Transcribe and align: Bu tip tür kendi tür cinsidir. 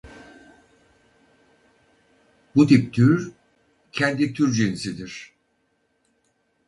Bu 2.55 2.67
tip 2.67 2.93
tür 2.93 3.31
kendi 3.91 4.33
tür 4.33 4.51
cinsidir. 4.53 5.33